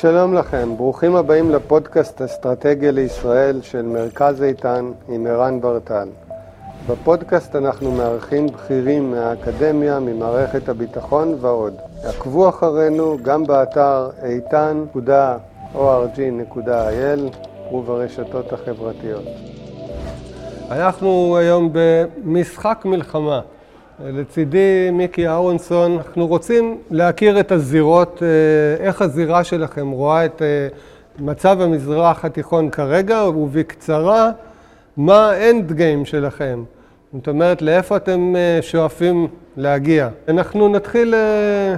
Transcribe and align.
שלום 0.00 0.34
לכם, 0.34 0.76
ברוכים 0.76 1.16
הבאים 1.16 1.50
לפודקאסט 1.50 2.22
אסטרטגיה 2.22 2.90
לישראל 2.90 3.62
של 3.62 3.82
מרכז 3.82 4.42
איתן 4.42 4.90
עם 5.08 5.26
ערן 5.26 5.60
ברטל. 5.60 6.08
בפודקאסט 6.88 7.56
אנחנו 7.56 7.92
מארחים 7.92 8.46
בכירים 8.46 9.10
מהאקדמיה, 9.10 10.00
ממערכת 10.00 10.68
הביטחון 10.68 11.36
ועוד. 11.40 11.74
עקבו 12.04 12.48
אחרינו 12.48 13.16
גם 13.22 13.44
באתר 13.44 14.10
איתן.org.il 14.22 17.20
וברשתות 17.74 18.52
החברתיות. 18.52 19.24
אנחנו 20.70 21.36
היום 21.36 21.70
במשחק 21.72 22.82
מלחמה. 22.84 23.40
לצידי 24.04 24.90
מיקי 24.92 25.28
אהרונסון, 25.28 25.92
אנחנו 25.96 26.26
רוצים 26.26 26.78
להכיר 26.90 27.40
את 27.40 27.52
הזירות, 27.52 28.22
אה, 28.22 28.84
איך 28.86 29.02
הזירה 29.02 29.44
שלכם 29.44 29.90
רואה 29.90 30.24
את 30.24 30.42
אה, 30.42 30.68
מצב 31.18 31.60
המזרח 31.60 32.24
התיכון 32.24 32.70
כרגע, 32.70 33.24
ובקצרה, 33.24 34.30
מה 34.96 35.30
האנד 35.30 35.72
גיים 35.72 36.04
שלכם? 36.04 36.64
זאת 37.12 37.28
אומרת, 37.28 37.62
לאיפה 37.62 37.96
אתם 37.96 38.34
אה, 38.36 38.58
שואפים 38.62 39.28
להגיע? 39.56 40.08
אנחנו 40.28 40.68
נתחיל 40.68 41.14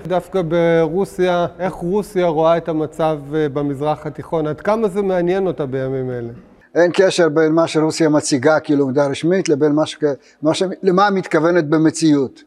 דווקא 0.07 0.43
ברוסיה, 0.43 1.47
איך 1.59 1.75
רוסיה 1.75 2.27
רואה 2.27 2.57
את 2.57 2.69
המצב 2.69 3.19
במזרח 3.31 4.07
התיכון, 4.07 4.47
עד 4.47 4.61
כמה 4.61 4.89
זה 4.89 5.03
מעניין 5.03 5.47
אותה 5.47 5.67
בימים 5.67 6.11
אלה? 6.11 6.48
אין 6.75 6.91
קשר 6.95 7.29
בין 7.29 7.53
מה 7.53 7.67
שרוסיה 7.67 8.09
מציגה 8.09 8.61
כלומדה 8.61 9.07
רשמית 9.07 9.49
לבין 9.49 9.73
מה 9.73 9.87
ש... 9.87 9.99
מה 10.43 10.55
ש... 10.55 10.63
למה 10.83 11.07
היא 11.07 11.15
מתכוונת 11.15 11.69
במציאות. 11.69 12.43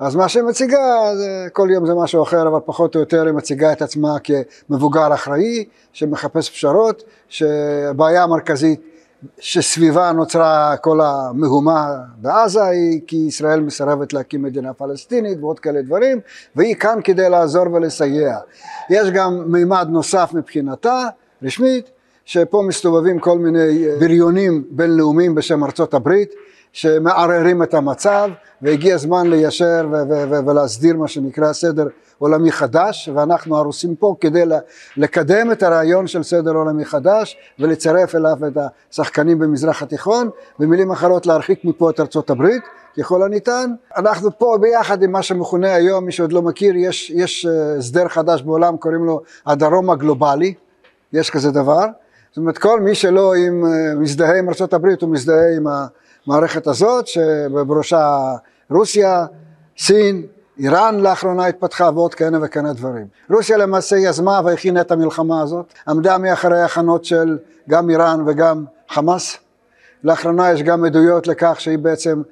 אז 0.00 0.16
מה 0.16 0.28
שהיא 0.28 0.44
מציגה, 0.44 1.14
זה, 1.16 1.48
כל 1.52 1.68
יום 1.72 1.86
זה 1.86 1.94
משהו 1.94 2.22
אחר, 2.22 2.48
אבל 2.48 2.58
פחות 2.64 2.94
או 2.94 3.00
יותר 3.00 3.26
היא 3.26 3.34
מציגה 3.34 3.72
את 3.72 3.82
עצמה 3.82 4.16
כמבוגר 4.18 5.14
אחראי, 5.14 5.64
שמחפש 5.92 6.50
פשרות, 6.50 7.02
שהבעיה 7.28 8.22
המרכזית 8.22 8.80
שסביבה 9.38 10.12
נוצרה 10.12 10.76
כל 10.76 11.00
המהומה 11.00 11.96
בעזה 12.16 12.64
היא 12.64 13.00
כי 13.06 13.16
ישראל 13.16 13.60
מסרבת 13.60 14.12
להקים 14.12 14.42
מדינה 14.42 14.72
פלסטינית 14.72 15.38
ועוד 15.40 15.60
כאלה 15.60 15.82
דברים, 15.82 16.20
והיא 16.56 16.74
כאן 16.74 16.98
כדי 17.04 17.28
לעזור 17.28 17.72
ולסייע. 17.72 18.38
יש 18.90 19.10
גם 19.10 19.52
מימד 19.52 19.86
נוסף 19.90 20.30
מבחינתה, 20.34 21.06
רשמית, 21.42 21.90
שפה 22.24 22.62
מסתובבים 22.62 23.18
כל 23.18 23.38
מיני 23.38 23.86
אה, 23.88 23.96
בריונים 24.00 24.64
בינלאומיים 24.70 25.34
בשם 25.34 25.64
ארצות 25.64 25.94
הברית 25.94 26.34
שמערערים 26.72 27.62
את 27.62 27.74
המצב 27.74 28.30
והגיע 28.62 28.94
הזמן 28.94 29.26
ליישר 29.30 29.86
ולהסדיר 30.46 30.96
מה 30.96 31.08
שנקרא 31.08 31.52
סדר 31.52 31.86
עולמי 32.18 32.52
חדש 32.52 33.08
ואנחנו 33.14 33.56
הרוסים 33.56 33.96
פה 33.96 34.14
כדי 34.20 34.42
לקדם 34.96 35.52
את 35.52 35.62
הרעיון 35.62 36.06
של 36.06 36.22
סדר 36.22 36.52
עולמי 36.52 36.84
חדש 36.84 37.36
ולצרף 37.58 38.14
אליו 38.14 38.36
את 38.46 38.58
השחקנים 38.92 39.38
במזרח 39.38 39.82
התיכון 39.82 40.30
במילים 40.58 40.90
אחרות 40.90 41.26
להרחיק 41.26 41.64
מפה 41.64 41.90
את 41.90 42.00
ארצות 42.00 42.30
הברית 42.30 42.62
ככל 42.98 43.22
הניתן. 43.22 43.70
אנחנו 43.96 44.38
פה 44.38 44.58
ביחד 44.60 45.02
עם 45.02 45.12
מה 45.12 45.22
שמכונה 45.22 45.74
היום, 45.74 46.04
מי 46.04 46.12
שעוד 46.12 46.32
לא 46.32 46.42
מכיר, 46.42 46.76
יש, 46.76 47.10
יש 47.10 47.46
אה, 47.46 47.76
הסדר 47.78 48.08
חדש 48.08 48.42
בעולם, 48.42 48.76
קוראים 48.76 49.04
לו 49.04 49.20
הדרום 49.46 49.90
הגלובלי, 49.90 50.54
יש 51.12 51.30
כזה 51.30 51.50
דבר, 51.50 51.86
זאת 52.30 52.36
אומרת 52.36 52.58
כל 52.58 52.80
מי 52.80 52.94
שלא 52.94 53.34
עם, 53.34 53.64
אה, 53.64 53.94
מזדהה 53.94 54.38
עם 54.38 54.48
ארה"ב 54.48 54.86
הוא 55.00 55.10
מזדהה 55.10 55.56
עם 55.56 55.66
המערכת 56.26 56.66
הזאת 56.66 57.06
שבראשה 57.06 58.34
רוסיה, 58.70 59.26
סין, 59.78 60.26
איראן 60.58 61.00
לאחרונה 61.00 61.46
התפתחה 61.46 61.90
ועוד 61.94 62.14
כהנה 62.14 62.38
וכהנה 62.42 62.72
דברים. 62.72 63.06
רוסיה 63.30 63.56
למעשה 63.56 63.96
יזמה 63.96 64.40
והכינה 64.44 64.80
את 64.80 64.90
המלחמה 64.90 65.42
הזאת, 65.42 65.74
עמדה 65.88 66.18
מאחורי 66.18 66.62
הכנות 66.62 67.04
של 67.04 67.38
גם 67.68 67.90
איראן 67.90 68.22
וגם 68.26 68.64
חמאס. 68.88 69.38
לאחרונה 70.04 70.52
יש 70.52 70.62
גם 70.62 70.84
עדויות 70.84 71.26
לכך 71.26 71.56
שהיא 71.60 71.78
בעצם 71.78 72.22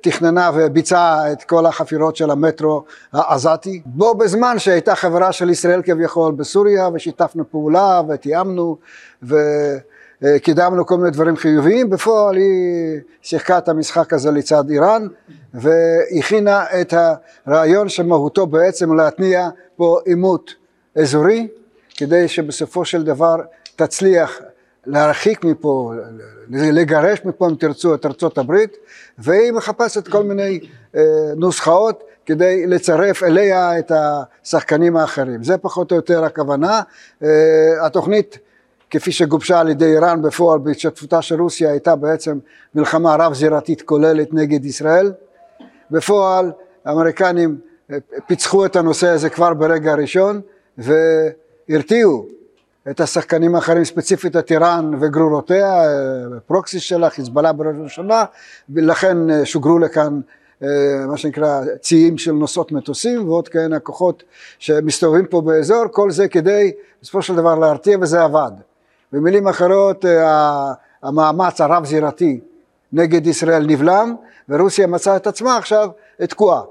תכננה 0.00 0.50
וביצעה 0.54 1.32
את 1.32 1.42
כל 1.42 1.66
החפירות 1.66 2.16
של 2.16 2.30
המטרו 2.30 2.84
העזתי, 3.12 3.82
בו 3.86 4.14
בזמן 4.14 4.58
שהייתה 4.58 4.94
חברה 4.94 5.32
של 5.32 5.50
ישראל 5.50 5.82
כביכול 5.82 6.32
בסוריה 6.32 6.88
ושיתפנו 6.94 7.50
פעולה 7.50 8.00
ותיאמנו 8.08 8.76
וקידמנו 9.22 10.86
כל 10.86 10.96
מיני 10.96 11.10
דברים 11.10 11.36
חיוביים, 11.36 11.90
בפועל 11.90 12.36
היא 12.36 13.00
שיחקה 13.22 13.58
את 13.58 13.68
המשחק 13.68 14.12
הזה 14.12 14.30
לצד 14.30 14.70
איראן 14.70 15.06
והכינה 15.54 16.64
את 16.80 16.94
הרעיון 17.46 17.88
שמהותו 17.88 18.46
בעצם 18.46 18.94
להתניע 18.94 19.48
פה 19.76 19.98
עימות 20.04 20.54
אזורי 20.96 21.48
כדי 21.96 22.28
שבסופו 22.28 22.84
של 22.84 23.04
דבר 23.04 23.36
תצליח 23.76 24.40
להרחיק 24.86 25.44
מפה, 25.44 25.92
לגרש 26.50 27.24
מפה 27.24 27.48
אם 27.48 27.54
תרצו 27.54 27.94
את 27.94 28.06
ארצות 28.06 28.38
הברית 28.38 28.76
והיא 29.18 29.52
מחפשת 29.52 30.08
כל 30.08 30.22
מיני 30.22 30.60
אה, 30.96 31.02
נוסחאות 31.36 32.04
כדי 32.26 32.66
לצרף 32.66 33.22
אליה 33.22 33.78
את 33.78 33.92
השחקנים 33.94 34.96
האחרים. 34.96 35.44
זה 35.44 35.58
פחות 35.58 35.92
או 35.92 35.96
יותר 35.96 36.24
הכוונה. 36.24 36.82
אה, 37.22 37.86
התוכנית 37.86 38.38
כפי 38.90 39.12
שגובשה 39.12 39.60
על 39.60 39.68
ידי 39.68 39.84
איראן 39.84 40.22
בפועל 40.22 40.58
בהשתתפותה 40.58 41.22
של 41.22 41.42
רוסיה 41.42 41.70
הייתה 41.70 41.96
בעצם 41.96 42.38
מלחמה 42.74 43.16
רב 43.18 43.34
זירתית 43.34 43.82
כוללת 43.82 44.34
נגד 44.34 44.64
ישראל. 44.64 45.12
בפועל 45.90 46.52
האמריקנים 46.84 47.58
אה, 47.90 47.96
פיצחו 48.26 48.66
את 48.66 48.76
הנושא 48.76 49.08
הזה 49.08 49.30
כבר 49.30 49.54
ברגע 49.54 49.92
הראשון 49.92 50.40
והרתיעו 50.78 52.26
את 52.90 53.00
השחקנים 53.00 53.54
האחרים, 53.54 53.84
ספציפית 53.84 54.36
את 54.36 54.52
איראן 54.52 54.90
וגרורותיה, 55.00 55.82
פרוקסי 56.46 56.80
שלה, 56.80 57.10
חיזבאללה 57.10 57.52
בראש 57.52 57.76
ובראשונה, 57.76 58.24
ולכן 58.70 59.30
אה, 59.30 59.46
שוגרו 59.46 59.78
לכאן 59.78 60.20
אה, 60.62 60.68
מה 61.06 61.16
שנקרא 61.16 61.60
ציים 61.80 62.18
של 62.18 62.32
נוסעות 62.32 62.72
מטוסים 62.72 63.28
ועוד 63.28 63.48
כהנה 63.48 63.78
כוחות 63.78 64.22
שמסתובבים 64.58 65.26
פה 65.26 65.40
באזור, 65.40 65.84
כל 65.90 66.10
זה 66.10 66.28
כדי 66.28 66.72
בסופו 67.02 67.22
של 67.22 67.36
דבר 67.36 67.54
להרתיע 67.54 67.98
וזה 68.00 68.22
עבד. 68.22 68.50
במילים 69.12 69.48
אחרות 69.48 70.04
אה, 70.04 70.72
המאמץ 71.02 71.60
הרב 71.60 71.84
זירתי 71.84 72.40
נגד 72.92 73.26
ישראל 73.26 73.66
נבלם 73.66 74.14
ורוסיה 74.48 74.86
מצאה 74.86 75.16
את 75.16 75.26
עצמה 75.26 75.56
עכשיו 75.56 75.88
תקועה. 76.18 76.62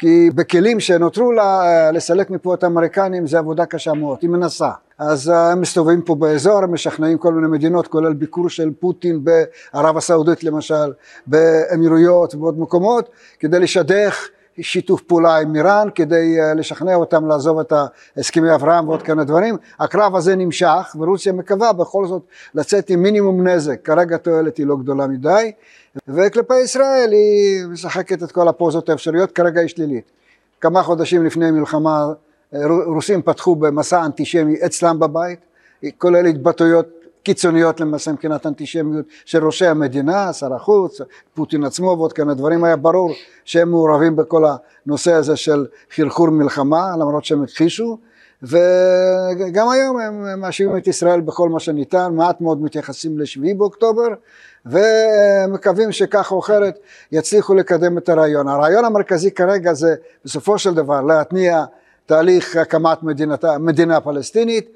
כי 0.00 0.30
בכלים 0.34 0.80
שנותרו 0.80 1.32
לה 1.32 1.90
לסלק 1.92 2.30
מפה 2.30 2.54
את 2.54 2.62
האמריקנים 2.62 3.26
זה 3.26 3.38
עבודה 3.38 3.66
קשה 3.66 3.92
מאוד, 3.92 4.18
היא 4.22 4.30
מנסה. 4.30 4.70
אז 4.98 5.28
הם 5.28 5.60
מסתובבים 5.60 6.02
פה 6.02 6.14
באזור, 6.14 6.66
משכנעים 6.66 7.18
כל 7.18 7.34
מיני 7.34 7.46
מדינות, 7.46 7.86
כולל 7.86 8.12
ביקור 8.12 8.48
של 8.48 8.70
פוטין 8.80 9.24
בערב 9.24 9.96
הסעודית 9.96 10.44
למשל, 10.44 10.92
באמירויות 11.26 12.34
ובעוד 12.34 12.58
מקומות, 12.58 13.08
כדי 13.38 13.58
לשדך 13.60 14.28
שיתוף 14.62 15.02
פעולה 15.02 15.36
עם 15.36 15.56
איראן, 15.56 15.88
כדי 15.94 16.36
לשכנע 16.56 16.94
אותם 16.94 17.26
לעזוב 17.26 17.58
את 17.58 17.72
הסכמי 18.16 18.54
אברהם 18.54 18.88
ועוד 18.88 19.02
כמה 19.02 19.24
דברים. 19.24 19.56
הקרב 19.78 20.16
הזה 20.16 20.36
נמשך, 20.36 20.96
ורוסיה 20.98 21.32
מקווה 21.32 21.72
בכל 21.72 22.06
זאת 22.06 22.22
לצאת 22.54 22.90
עם 22.90 23.02
מינימום 23.02 23.46
נזק, 23.48 23.82
כרגע 23.84 24.16
התועלת 24.16 24.56
היא 24.56 24.66
לא 24.66 24.76
גדולה 24.76 25.06
מדי, 25.06 25.52
וכלפי 26.08 26.58
ישראל 26.58 27.12
היא 27.12 27.66
משחקת 27.66 28.22
את 28.22 28.32
כל 28.32 28.48
הפוזות 28.48 28.88
האפשריות, 28.88 29.32
כרגע 29.32 29.60
היא 29.60 29.68
שלילית. 29.68 30.04
כמה 30.60 30.82
חודשים 30.82 31.26
לפני 31.26 31.48
המלחמה 31.48 32.06
רוסים 32.86 33.22
פתחו 33.22 33.56
במסע 33.56 34.04
אנטישמי 34.04 34.56
אצלם 34.66 34.98
בבית, 34.98 35.38
כולל 35.98 36.26
התבטאויות 36.26 36.86
קיצוניות 37.22 37.80
למעשה 37.80 38.12
מבחינת 38.12 38.46
אנטישמיות 38.46 39.06
של 39.24 39.44
ראשי 39.44 39.66
המדינה, 39.66 40.32
שר 40.32 40.54
החוץ, 40.54 41.00
פוטין 41.34 41.64
עצמו 41.64 41.94
ועוד 41.98 42.12
כמה 42.12 42.34
דברים, 42.34 42.64
היה 42.64 42.76
ברור 42.76 43.12
שהם 43.44 43.70
מעורבים 43.70 44.16
בכל 44.16 44.44
הנושא 44.86 45.12
הזה 45.12 45.36
של 45.36 45.66
חרחור 45.94 46.30
מלחמה, 46.30 46.96
למרות 46.96 47.24
שהם 47.24 47.42
הכחישו, 47.42 47.98
וגם 48.42 49.68
היום 49.68 50.00
הם 50.00 50.40
מאשימים 50.40 50.76
את 50.76 50.86
ישראל 50.86 51.20
בכל 51.20 51.48
מה 51.48 51.60
שניתן, 51.60 52.12
מעט 52.14 52.40
מאוד 52.40 52.62
מתייחסים 52.62 53.18
לשביעי 53.18 53.54
באוקטובר, 53.54 54.08
ומקווים 54.66 55.92
שכך 55.92 56.32
או 56.32 56.38
אחרת 56.38 56.78
יצליחו 57.12 57.54
לקדם 57.54 57.98
את 57.98 58.08
הרעיון. 58.08 58.48
הרעיון 58.48 58.84
המרכזי 58.84 59.30
כרגע 59.30 59.72
זה 59.72 59.94
בסופו 60.24 60.58
של 60.58 60.74
דבר 60.74 61.00
להתניע 61.00 61.64
תהליך 62.06 62.56
הקמת 62.56 63.02
מדינתה, 63.02 63.58
מדינה 63.58 64.00
פלסטינית 64.00 64.70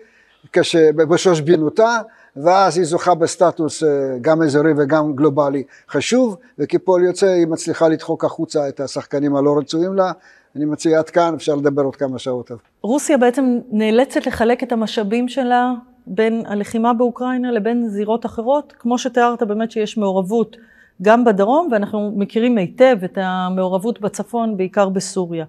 בשושבינותה 1.09 1.99
ואז 2.37 2.77
היא 2.77 2.85
זוכה 2.85 3.15
בסטטוס 3.15 3.83
אה, 3.83 3.89
גם 4.21 4.43
אזורי 4.43 4.73
וגם 4.77 5.13
גלובלי 5.15 5.63
חשוב 5.91 6.37
וכפועל 6.59 7.03
יוצא 7.03 7.27
היא 7.27 7.47
מצליחה 7.47 7.89
לדחוק 7.89 8.25
החוצה 8.25 8.69
את 8.69 8.81
השחקנים 8.81 9.37
הלא 9.37 9.59
רצויים 9.59 9.95
לה 9.95 10.13
אני 10.57 10.65
מציע 10.65 10.99
עד 10.99 11.11
כאן 11.11 11.35
אפשר 11.35 11.55
לדבר 11.55 11.83
עוד 11.83 11.97
כמה 11.97 12.19
שעות. 12.19 12.51
רוסיה 12.83 13.19
בעצם 13.19 13.59
נאלצת 13.71 14.27
לחלק 14.27 14.63
את 14.63 14.73
המשאבים 14.73 15.29
שלה 15.29 15.73
בין 16.07 16.43
הלחימה 16.47 16.95
באוקראינה 16.95 17.53
לבין 17.53 17.89
זירות 17.89 18.27
אחרות 18.27 18.73
כמו 18.79 18.99
שתיארת 18.99 19.43
באמת 19.43 19.71
שיש 19.71 19.99
מעורבות 19.99 20.57
גם 21.03 21.25
בדרום 21.25 21.69
ואנחנו 21.73 22.13
מכירים 22.17 22.59
היטב 22.59 22.97
את 23.05 23.19
המעורבות 23.21 24.01
בצפון 24.01 24.57
בעיקר 24.57 24.89
בסוריה. 24.89 25.45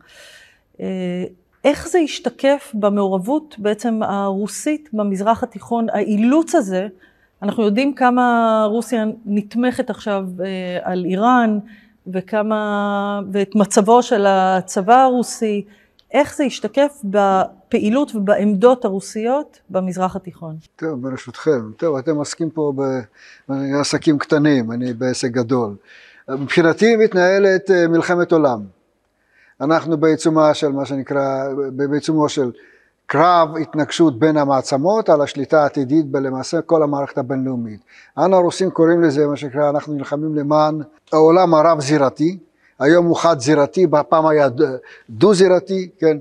איך 1.66 1.88
זה 1.88 1.98
השתקף 1.98 2.72
במעורבות 2.74 3.56
בעצם 3.58 4.04
הרוסית 4.04 4.90
במזרח 4.94 5.44
התיכון, 5.44 5.88
האילוץ 5.90 6.56
הזה, 6.56 6.88
אנחנו 7.42 7.64
יודעים 7.64 7.94
כמה 7.94 8.66
רוסיה 8.70 9.06
נתמכת 9.26 9.90
עכשיו 9.90 10.26
אה, 10.44 10.80
על 10.82 11.06
איראן, 11.06 11.60
וכמה, 12.08 13.22
ואת 13.32 13.56
מצבו 13.56 14.04
של 14.04 14.26
הצבא 14.28 14.96
הרוסי, 14.96 15.66
איך 16.12 16.36
זה 16.36 16.44
השתקף 16.44 17.02
בפעילות 17.04 18.16
ובעמדות 18.16 18.86
הרוסיות 18.86 19.60
במזרח 19.70 20.16
התיכון? 20.16 20.56
טוב, 20.76 21.02
ברשותכם. 21.02 21.72
טוב, 21.78 21.96
אתם 21.98 22.22
עסקים 22.22 22.50
פה 22.50 22.74
בעסקים 23.48 24.18
קטנים, 24.18 24.72
אני 24.72 24.94
בעסק 24.94 25.32
גדול. 25.32 25.76
מבחינתי 26.30 26.96
מתנהלת 26.96 27.72
אה, 27.72 27.88
מלחמת 27.88 28.32
עולם. 28.32 28.75
אנחנו 29.62 29.98
בעיצומה 29.98 30.54
של 30.54 30.72
מה 30.72 30.86
שנקרא, 30.86 31.50
בעיצומו 31.74 32.30
של 32.30 32.52
קרב 33.06 33.58
התנגשות 33.62 34.20
בין 34.20 34.38
המעצמות 34.38 35.10
על 35.10 35.22
השליטה 35.22 35.64
העתידית 35.64 36.06
בלמעשה 36.06 36.62
כל 36.62 36.84
המערכת 36.84 37.18
הבינלאומית. 37.18 37.80
אנו 38.18 38.36
הרוסים 38.36 38.70
קוראים 38.70 39.02
לזה 39.02 39.28
מה 39.28 39.36
שנקרא, 39.36 39.70
אנחנו 39.70 39.94
נלחמים 39.94 40.36
למען 40.36 40.82
העולם 41.14 41.54
הרב 41.54 41.82
זירתי, 41.82 42.38
היום 42.80 43.06
הוא 43.06 43.16
חד 43.16 43.40
זירתי, 43.40 43.88
פעם 44.10 44.26
היה 44.26 44.48
דו 45.10 45.34
זירתי, 45.34 45.90
כן, 46.00 46.18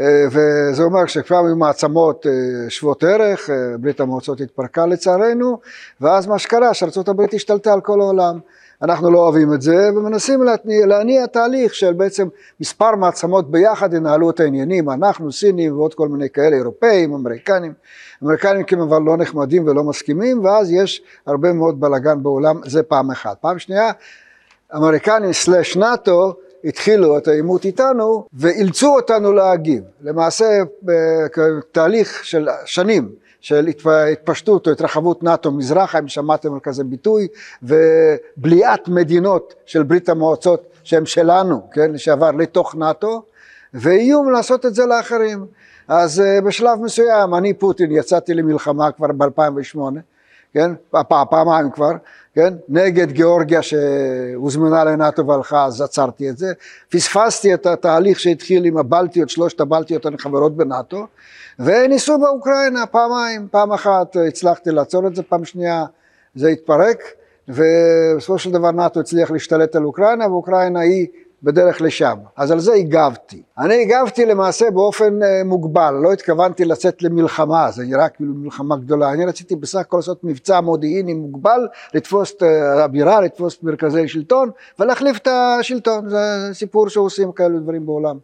אה, 0.00 0.24
וזה 0.30 0.82
אומר 0.82 1.06
שכבר 1.06 1.46
היו 1.46 1.56
מעצמות 1.56 2.26
אה, 2.26 2.70
שוות 2.70 3.04
ערך, 3.04 3.50
אה, 3.50 3.56
ברית 3.78 4.00
המועצות 4.00 4.40
התפרקה 4.40 4.86
לצערנו, 4.86 5.58
ואז 6.00 6.26
מה 6.26 6.38
שקרה 6.38 6.74
שארצות 6.74 7.08
הברית 7.08 7.34
השתלטה 7.34 7.72
על 7.72 7.80
כל 7.80 8.00
העולם. 8.00 8.38
אנחנו 8.84 9.10
לא 9.10 9.18
אוהבים 9.18 9.54
את 9.54 9.62
זה 9.62 9.90
ומנסים 9.96 10.42
להניע, 10.42 10.86
להניע 10.86 11.26
תהליך 11.26 11.74
של 11.74 11.92
בעצם 11.92 12.28
מספר 12.60 12.94
מעצמות 12.96 13.50
ביחד 13.50 13.94
ינהלו 13.94 14.30
את 14.30 14.40
העניינים, 14.40 14.90
אנחנו 14.90 15.32
סינים 15.32 15.78
ועוד 15.78 15.94
כל 15.94 16.08
מיני 16.08 16.30
כאלה, 16.30 16.56
אירופאים, 16.56 17.14
אמריקנים, 17.14 17.72
אמריקנים 18.22 18.64
כמובן 18.64 19.04
לא 19.04 19.16
נחמדים 19.16 19.66
ולא 19.66 19.84
מסכימים 19.84 20.44
ואז 20.44 20.72
יש 20.72 21.02
הרבה 21.26 21.52
מאוד 21.52 21.80
בלאגן 21.80 22.22
בעולם, 22.22 22.60
זה 22.64 22.82
פעם 22.82 23.10
אחת. 23.10 23.36
פעם 23.40 23.58
שנייה, 23.58 23.90
אמריקנים 24.76 25.32
סלאש 25.32 25.76
נאטו 25.76 26.34
התחילו 26.64 27.18
את 27.18 27.28
העימות 27.28 27.64
איתנו 27.64 28.26
ואילצו 28.32 28.94
אותנו 28.96 29.32
להגיב. 29.32 29.82
למעשה 30.02 30.62
תהליך 31.72 32.24
של 32.24 32.48
שנים 32.64 33.08
של 33.44 33.66
התפשטות 34.12 34.66
או 34.66 34.72
התרחבות 34.72 35.22
נאט"ו 35.22 35.50
מזרחה, 35.50 35.98
אם 35.98 36.08
שמעתם 36.08 36.54
על 36.54 36.60
כזה 36.62 36.84
ביטוי, 36.84 37.28
ובליעת 37.62 38.88
מדינות 38.88 39.54
של 39.66 39.82
ברית 39.82 40.08
המועצות 40.08 40.66
שהן 40.84 41.06
שלנו, 41.06 41.70
כן, 41.72 41.92
לשעבר, 41.92 42.30
לתוך 42.30 42.74
נאט"ו, 42.74 43.22
ואיום 43.74 44.30
לעשות 44.30 44.66
את 44.66 44.74
זה 44.74 44.86
לאחרים. 44.86 45.46
אז 45.88 46.20
אה, 46.20 46.40
בשלב 46.40 46.78
מסוים 46.82 47.34
אני 47.34 47.54
פוטין 47.54 47.92
יצאתי 47.92 48.34
למלחמה 48.34 48.92
כבר 48.92 49.12
ב-2008, 49.12 49.78
כן, 50.54 50.70
פעמיים 51.08 51.70
כבר, 51.70 51.90
כן, 52.34 52.54
נגד 52.68 53.10
גיאורגיה 53.10 53.62
שהוזמנה 53.62 54.84
לנאט"ו 54.84 55.26
והלכה 55.26 55.64
אז 55.64 55.80
עצרתי 55.82 56.30
את 56.30 56.38
זה, 56.38 56.52
פספסתי 56.90 57.54
את 57.54 57.66
התהליך 57.66 58.20
שהתחיל 58.20 58.64
עם 58.64 58.78
הבלטיות, 58.78 59.30
שלושת 59.30 59.60
הבלטיות 59.60 60.06
החברות 60.06 60.56
בנאט"ו 60.56 61.06
וניסו 61.58 62.18
באוקראינה 62.18 62.86
פעמיים, 62.86 63.48
פעם 63.50 63.72
אחת 63.72 64.16
הצלחתי 64.28 64.70
לעצור 64.70 65.06
את 65.06 65.14
זה, 65.16 65.22
פעם 65.22 65.44
שנייה 65.44 65.84
זה 66.34 66.48
התפרק 66.48 67.02
ובסופו 67.48 68.38
של 68.38 68.50
דבר 68.50 68.70
נאט"ו 68.70 69.00
הצליח 69.00 69.30
להשתלט 69.30 69.76
על 69.76 69.84
אוקראינה 69.84 70.28
ואוקראינה 70.28 70.80
היא 70.80 71.06
בדרך 71.44 71.82
לשם, 71.82 72.16
אז 72.36 72.50
על 72.50 72.60
זה 72.60 72.72
הגבתי. 72.72 73.42
אני 73.58 73.82
הגבתי 73.82 74.26
למעשה 74.26 74.70
באופן 74.70 75.22
אה, 75.22 75.44
מוגבל, 75.44 75.94
לא 76.02 76.12
התכוונתי 76.12 76.64
לצאת 76.64 77.02
למלחמה, 77.02 77.70
זה 77.70 77.84
נראה 77.84 78.08
כאילו 78.08 78.34
מלחמה 78.34 78.76
גדולה, 78.76 79.12
אני 79.12 79.24
רציתי 79.24 79.56
בסך 79.56 79.78
הכל 79.78 79.96
לעשות 79.96 80.24
מבצע 80.24 80.60
מודיעיני 80.60 81.14
מוגבל, 81.14 81.68
לתפוס 81.94 82.34
את 82.34 82.42
אה, 82.42 82.84
הבירה, 82.84 83.20
לתפוס 83.20 83.58
את 83.58 83.62
מרכזי 83.62 84.08
שלטון 84.08 84.50
ולהחליף 84.78 85.16
את 85.16 85.28
השלטון, 85.28 86.08
זה 86.08 86.18
סיפור 86.52 86.88
שעושים 86.88 87.32
כאלו 87.32 87.60
דברים 87.60 87.86
בעולם. 87.86 88.18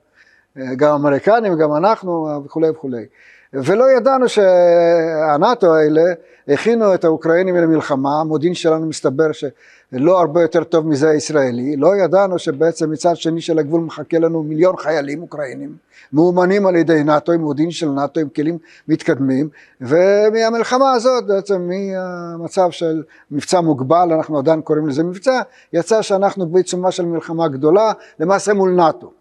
אה, 0.59 0.75
גם 0.75 0.95
אמריקנים, 0.95 1.59
גם 1.59 1.77
אנחנו 1.77 2.43
וכולי 2.45 2.71
וכולי. 2.71 3.07
ולא 3.53 3.91
ידענו 3.97 4.29
שהנאט"ו 4.29 5.75
האלה 5.75 6.03
הכינו 6.49 6.95
את 6.95 7.05
האוקראינים 7.05 7.57
למלחמה, 7.57 8.21
המודיעין 8.21 8.55
שלנו 8.55 8.87
מסתבר 8.87 9.33
שלא 9.33 10.21
הרבה 10.21 10.43
יותר 10.43 10.65
טוב 10.65 10.87
מזה 10.87 11.11
הישראלי, 11.11 11.77
לא 11.77 11.97
ידענו 11.97 12.39
שבעצם 12.39 12.91
מצד 12.91 13.17
שני 13.17 13.41
של 13.41 13.59
הגבול 13.59 13.81
מחכה 13.81 14.19
לנו 14.19 14.43
מיליון 14.43 14.77
חיילים 14.77 15.23
אוקראינים, 15.23 15.77
מאומנים 16.13 16.67
על 16.67 16.77
ידי 16.77 17.05
נאט"ו, 17.05 17.33
עם 17.33 17.41
מודיעין 17.41 17.71
של 17.71 17.89
נאט"ו, 17.89 18.21
עם 18.21 18.29
כלים 18.29 18.59
מתקדמים, 18.89 19.49
ומהמלחמה 19.81 20.93
הזאת 20.93 21.27
בעצם 21.27 21.69
מהמצב 21.69 22.71
של 22.71 23.03
מבצע 23.31 23.61
מוגבל, 23.61 24.13
אנחנו 24.13 24.39
עדיין 24.39 24.61
קוראים 24.61 24.89
לזה 24.89 25.03
מבצע, 25.03 25.41
יצא 25.73 26.03
שאנחנו 26.03 26.47
בעיצומה 26.47 26.91
של 26.91 27.05
מלחמה 27.05 27.49
גדולה, 27.49 27.93
למעשה 28.21 28.55
מול 28.55 28.71
נאט"ו. 28.71 29.13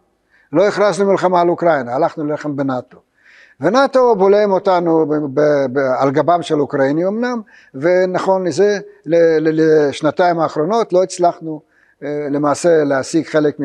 לא 0.53 0.67
הכרזנו 0.67 1.05
מלחמה 1.11 1.41
על 1.41 1.49
אוקראינה, 1.49 1.95
הלכנו 1.95 2.25
ללחם 2.25 2.55
בנאט"ו. 2.55 3.08
ונאט"ו 3.61 4.15
בולם 4.15 4.51
אותנו 4.51 5.06
על 6.00 6.11
גבם 6.11 6.41
של 6.41 6.61
אוקראיני 6.61 7.07
אמנם, 7.07 7.41
ונכון 7.75 8.47
לזה, 8.47 8.79
לשנתיים 9.06 10.39
האחרונות 10.39 10.94
לא 10.94 11.03
הצלחנו 11.03 11.61
אה, 12.03 12.27
למעשה 12.31 12.83
להשיג 12.83 13.25
חלק 13.25 13.57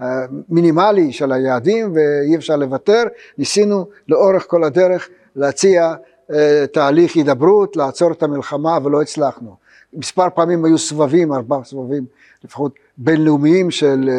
מהמינימלי 0.00 1.12
של 1.12 1.32
היעדים 1.32 1.92
ואי 1.94 2.36
אפשר 2.36 2.56
לוותר, 2.56 3.02
ניסינו 3.38 3.86
לאורך 4.08 4.46
כל 4.46 4.64
הדרך 4.64 5.08
להציע 5.36 5.94
אה, 6.32 6.64
תהליך 6.72 7.16
הידברות, 7.16 7.76
לעצור 7.76 8.12
את 8.12 8.22
המלחמה 8.22 8.78
ולא 8.84 9.02
הצלחנו. 9.02 9.56
מספר 9.92 10.26
פעמים 10.34 10.64
היו 10.64 10.78
סבבים, 10.78 11.32
ארבעה 11.32 11.64
סבבים 11.64 12.04
לפחות 12.44 12.72
בינלאומיים 12.98 13.70
של 13.70 14.10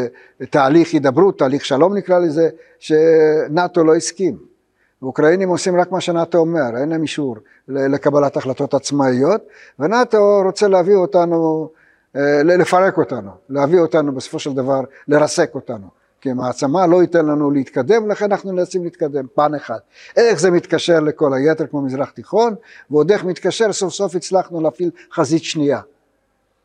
אה, 0.41 0.45
תהליך 0.45 0.93
הידברות, 0.93 1.39
תהליך 1.39 1.65
שלום 1.65 1.97
נקרא 1.97 2.19
לזה, 2.19 2.49
שנאט"ו 2.79 3.83
לא 3.83 3.95
הסכים. 3.95 4.56
האוקראינים 5.01 5.49
עושים 5.49 5.79
רק 5.79 5.91
מה 5.91 6.01
שנאט"ו 6.01 6.37
אומר, 6.37 6.77
אין 6.81 6.89
להם 6.89 7.01
אישור 7.01 7.35
לקבלת 7.67 8.37
החלטות 8.37 8.73
עצמאיות, 8.73 9.41
ונאט"ו 9.79 10.41
רוצה 10.45 10.67
להביא 10.67 10.95
אותנו, 10.95 11.69
אה, 12.15 12.43
לפרק 12.43 12.97
אותנו, 12.97 13.31
להביא 13.49 13.79
אותנו 13.79 14.11
בסופו 14.11 14.39
של 14.39 14.53
דבר, 14.53 14.81
לרסק 15.07 15.55
אותנו. 15.55 15.87
כי 16.21 16.33
מעצמה 16.33 16.87
לא 16.87 17.01
ייתן 17.01 17.25
לנו 17.25 17.51
להתקדם, 17.51 18.11
לכן 18.11 18.31
אנחנו 18.31 18.51
נאלצים 18.51 18.83
להתקדם, 18.83 19.25
פן 19.35 19.55
אחד. 19.55 19.77
איך 20.17 20.39
זה 20.39 20.51
מתקשר 20.51 20.99
לכל 20.99 21.33
היתר 21.33 21.67
כמו 21.67 21.81
מזרח 21.81 22.09
תיכון, 22.09 22.55
ועוד 22.91 23.11
איך 23.11 23.23
מתקשר, 23.23 23.73
סוף 23.73 23.93
סוף 23.93 24.15
הצלחנו 24.15 24.61
להפעיל 24.61 24.91
חזית 25.13 25.43
שנייה 25.43 25.81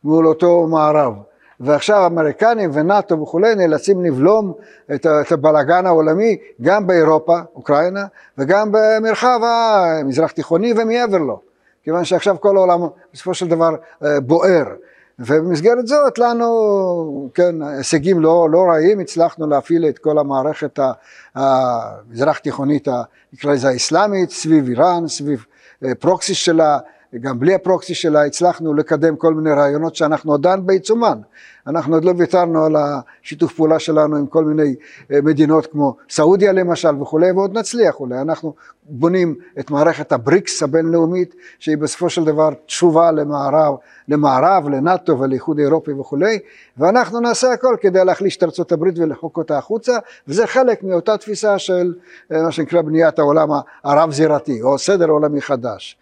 מול 0.05 0.27
אותו 0.27 0.67
מערב. 0.67 1.15
ועכשיו 1.63 2.07
אמריקנים 2.07 2.71
ונאט"ו 2.73 3.21
וכולי 3.23 3.55
נאלצים 3.55 4.05
לבלום 4.05 4.53
את, 4.95 5.07
הבלאגן 5.31 5.87
העולמי 5.87 6.37
גם 6.63 6.87
באירופה, 6.87 7.39
אוקראינה, 7.55 8.05
וגם 8.39 8.73
במרחב 8.73 9.41
המזרח 9.45 10.31
תיכוני 10.31 10.73
ומעבר 10.77 11.19
לו, 11.19 11.41
כיוון 11.85 12.05
שעכשיו 12.05 12.37
כל 12.41 12.57
העולם 12.57 12.81
בסופו 13.13 13.35
של 13.35 13.49
דבר 13.49 13.71
אה, 14.05 14.21
בוער. 14.21 14.65
ובמסגרת 15.19 15.87
זאת 15.87 16.19
לנו, 16.19 17.31
כן, 17.35 17.63
הישגים 17.63 18.21
לא, 18.21 18.49
לא 18.51 18.65
רעים, 18.69 19.01
הצלחנו 19.01 19.47
להפעיל 19.47 19.87
את 19.89 19.99
כל 19.99 20.19
המערכת 20.19 20.79
המזרח 21.35 22.39
תיכונית, 22.39 22.89
נקרא 23.33 23.53
לזה 23.53 23.69
האסלאמית, 23.69 24.31
סביב 24.31 24.69
איראן, 24.69 25.09
סביב 25.09 25.45
אה, 25.85 25.95
פרוקסי 25.95 26.35
שלה, 26.35 26.79
גם 27.21 27.39
בלי 27.39 27.55
הפרוקסי 27.55 27.95
שלה 27.95 28.25
הצלחנו 28.25 28.75
לקדם 28.75 29.17
כל 29.17 29.35
מיני 29.35 29.51
רעיונות 29.51 29.97
שאנחנו 29.97 30.35
עדיין 30.35 30.67
בעיצומן. 30.67 31.19
אנחנו 31.67 31.95
עוד 31.95 32.05
לא 32.05 32.13
ויתרנו 32.19 32.65
על 32.65 32.77
השיתוף 32.77 33.55
פעולה 33.55 33.79
שלנו 33.79 34.17
עם 34.17 34.27
כל 34.27 34.45
מיני 34.45 34.75
אה, 35.13 35.19
מדינות 35.23 35.67
כמו 35.67 35.97
סעודיה 36.11 36.53
למשל 36.53 37.03
וכולי, 37.03 37.33
ועוד 37.33 37.59
נצליח 37.59 38.01
אולי. 38.01 38.21
אנחנו 38.21 38.55
בונים 38.85 39.35
את 39.59 39.71
מערכת 39.71 40.13
הבריקס 40.13 40.63
הבינלאומית, 40.63 41.35
שהיא 41.59 41.79
בסופו 41.79 42.11
של 42.11 42.25
דבר 42.25 42.51
תשובה 42.67 43.13
למערב, 43.13 43.75
למערב, 44.09 44.69
לנאט"ו 44.69 45.19
ולאיחוד 45.19 45.59
האירופי 45.59 45.93
וכולי, 45.93 46.39
ואנחנו 46.77 47.21
נעשה 47.21 47.53
הכל 47.53 47.77
כדי 47.81 48.05
להחליש 48.05 48.37
את 48.37 48.43
ארצות 48.43 48.73
הברית 48.73 48.99
ולחוק 48.99 49.37
אותה 49.37 49.59
החוצה, 49.59 49.99
וזה 50.29 50.47
חלק 50.47 50.83
מאותה 50.83 51.17
תפיסה 51.17 51.59
של 51.59 51.95
אה, 52.33 52.43
מה 52.43 52.53
שנקרא 52.53 52.83
בניית 52.83 53.19
העולם 53.19 53.49
הרב-זירתי, 53.85 54.63
או 54.63 54.79
סדר 54.79 55.09
עולמי 55.09 55.41
חדש. 55.41 55.97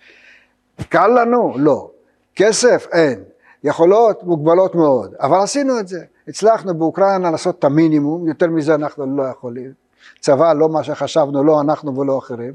קל 0.88 1.06
לנו? 1.06 1.54
לא. 1.56 1.90
כסף? 2.36 2.86
אין. 2.92 3.22
יכולות 3.64 4.22
מוגבלות 4.22 4.74
מאוד, 4.74 5.14
אבל 5.20 5.38
עשינו 5.38 5.80
את 5.80 5.88
זה. 5.88 6.00
הצלחנו 6.28 6.74
באוקראינה 6.74 7.30
לעשות 7.30 7.58
את 7.58 7.64
המינימום, 7.64 8.28
יותר 8.28 8.46
מזה 8.46 8.74
אנחנו 8.74 9.16
לא 9.16 9.22
יכולים. 9.22 9.72
צבא 10.20 10.52
לא 10.52 10.68
מה 10.68 10.84
שחשבנו, 10.84 11.44
לא 11.44 11.60
אנחנו 11.60 11.96
ולא 11.96 12.18
אחרים. 12.18 12.52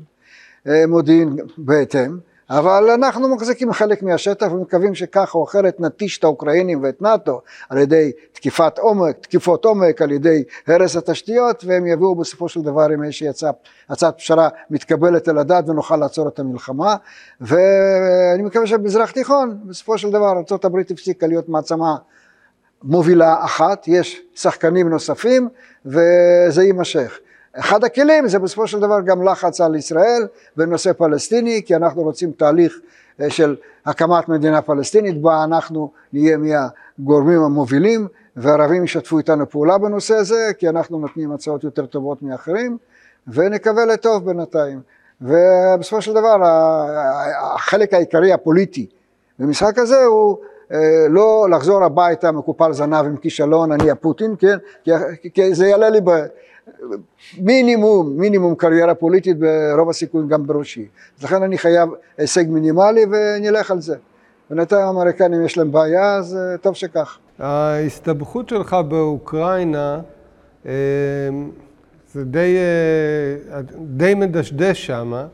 אה, 0.67 0.87
מודיעין 0.87 1.35
בהתאם. 1.57 2.17
אבל 2.49 2.89
אנחנו 2.89 3.35
מחזיקים 3.35 3.73
חלק 3.73 4.03
מהשטח 4.03 4.47
ומקווים 4.51 4.95
שכך 4.95 5.35
או 5.35 5.43
אחרת 5.43 5.79
נטיש 5.79 6.19
את 6.19 6.23
האוקראינים 6.23 6.83
ואת 6.83 7.01
נאט"ו 7.01 7.41
על 7.69 7.77
ידי 7.77 8.11
תקיפת 8.31 8.79
עומק, 8.79 9.17
תקיפות 9.17 9.65
עומק, 9.65 10.01
על 10.01 10.11
ידי 10.11 10.43
הרס 10.67 10.95
התשתיות 10.95 11.63
והם 11.67 11.87
יביאו 11.87 12.15
בסופו 12.15 12.49
של 12.49 12.61
דבר 12.61 12.89
עם 12.93 13.03
איזושהי 13.03 13.27
הצעת 13.89 14.17
פשרה 14.17 14.49
מתקבלת 14.69 15.27
על 15.27 15.37
הדעת 15.37 15.69
ונוכל 15.69 15.97
לעצור 15.97 16.27
את 16.27 16.39
המלחמה 16.39 16.95
ואני 17.41 18.43
מקווה 18.43 18.67
שבמזרח 18.67 19.11
תיכון 19.11 19.57
בסופו 19.65 19.97
של 19.97 20.09
דבר 20.09 20.31
ארה"ב 20.31 20.77
הפסיקה 20.91 21.27
להיות 21.27 21.49
מעצמה 21.49 21.95
מובילה 22.83 23.45
אחת, 23.45 23.87
יש 23.87 24.21
שחקנים 24.35 24.89
נוספים 24.89 25.49
וזה 25.85 26.63
יימשך. 26.63 27.19
אחד 27.59 27.83
הכלים 27.83 28.27
זה 28.27 28.39
בסופו 28.39 28.67
של 28.67 28.79
דבר 28.79 29.01
גם 29.01 29.27
לחץ 29.27 29.61
על 29.61 29.75
ישראל 29.75 30.27
בנושא 30.57 30.93
פלסטיני, 30.93 31.61
כי 31.65 31.75
אנחנו 31.75 32.01
רוצים 32.01 32.31
תהליך 32.31 32.79
אה, 33.21 33.29
של 33.29 33.55
הקמת 33.85 34.29
מדינה 34.29 34.61
פלסטינית, 34.61 35.21
בה 35.21 35.43
אנחנו 35.43 35.91
נהיה 36.13 36.37
מהגורמים 36.37 37.41
המובילים, 37.41 38.07
והערבים 38.35 38.83
ישתפו 38.83 39.17
איתנו 39.17 39.49
פעולה 39.49 39.77
בנושא 39.77 40.15
הזה, 40.15 40.51
כי 40.57 40.69
אנחנו 40.69 40.99
נותנים 40.99 41.31
הצעות 41.31 41.63
יותר 41.63 41.85
טובות 41.85 42.21
מאחרים, 42.21 42.77
ונקווה 43.27 43.85
לטוב 43.85 44.25
בינתיים. 44.25 44.79
ובסופו 45.21 46.01
של 46.01 46.13
דבר 46.13 46.35
החלק 47.55 47.93
העיקרי 47.93 48.33
הפוליטי 48.33 48.87
במשחק 49.39 49.77
הזה 49.77 50.03
הוא 50.03 50.37
אה, 50.71 51.05
לא 51.09 51.47
לחזור 51.51 51.83
הביתה 51.83 52.31
מקופל 52.31 52.73
זנב 52.73 53.05
עם 53.05 53.17
כישלון, 53.17 53.71
אני 53.71 53.91
הפוטין, 53.91 54.35
כן? 54.39 54.57
כי 55.33 55.55
זה 55.55 55.67
יעלה 55.67 55.89
לי. 55.89 55.99
מינימום, 57.37 58.17
מינימום 58.17 58.55
קריירה 58.55 58.95
פוליטית 58.95 59.37
ברוב 59.39 59.89
הסיכויים 59.89 60.27
גם 60.27 60.47
בראשי. 60.47 60.87
אז 61.17 61.23
לכן 61.23 61.43
אני 61.43 61.57
חייב 61.57 61.89
הישג 62.17 62.45
מינימלי 62.49 63.05
ונלך 63.11 63.71
על 63.71 63.81
זה. 63.81 63.95
בינתיים 64.49 64.87
האמריקנים 64.87 65.45
יש 65.45 65.57
להם 65.57 65.71
בעיה, 65.71 66.15
אז 66.15 66.37
אה, 66.37 66.57
טוב 66.57 66.73
שכך. 66.73 67.17
ההסתבכות 67.39 68.49
שלך 68.49 68.77
באוקראינה 68.89 69.99
אה, 70.65 70.71
זה 72.13 72.25
די, 72.25 72.57
די 73.77 74.13
מדשדש 74.13 74.85
שמה. 74.85 75.27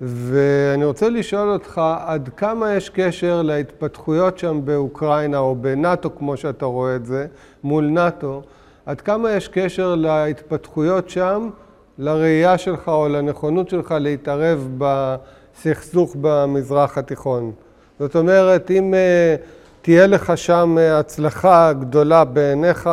ואני 0.00 0.84
רוצה 0.84 1.08
לשאול 1.08 1.50
אותך, 1.50 1.80
עד 2.06 2.28
כמה 2.36 2.74
יש 2.74 2.90
קשר 2.90 3.42
להתפתחויות 3.42 4.38
שם 4.38 4.60
באוקראינה, 4.64 5.38
או 5.38 5.56
בנאט"ו, 5.56 6.16
כמו 6.16 6.36
שאתה 6.36 6.64
רואה 6.64 6.96
את 6.96 7.06
זה, 7.06 7.26
מול 7.64 7.84
נאט"ו, 7.84 8.42
עד 8.86 9.00
כמה 9.00 9.32
יש 9.32 9.48
קשר 9.48 9.94
להתפתחויות 9.94 11.10
שם, 11.10 11.50
לראייה 11.98 12.58
שלך 12.58 12.88
או 12.88 13.08
לנכונות 13.08 13.68
שלך 13.68 13.94
להתערב 14.00 14.68
בסכסוך 14.78 16.16
במזרח 16.20 16.98
התיכון? 16.98 17.52
זאת 17.98 18.16
אומרת, 18.16 18.70
אם 18.70 18.94
uh, 18.94 19.42
תהיה 19.82 20.06
לך 20.06 20.38
שם 20.38 20.76
הצלחה 20.80 21.72
גדולה 21.72 22.24
בעיניך, 22.24 22.90